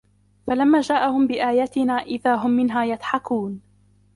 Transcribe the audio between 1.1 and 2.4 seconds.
بِآياتِنا إِذا